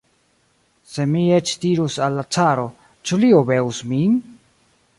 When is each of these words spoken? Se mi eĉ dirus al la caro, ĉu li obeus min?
Se 0.93 1.03
mi 1.11 1.21
eĉ 1.35 1.51
dirus 1.65 1.97
al 2.05 2.17
la 2.21 2.25
caro, 2.37 2.65
ĉu 3.09 3.21
li 3.25 3.31
obeus 3.43 3.83
min? 3.93 4.17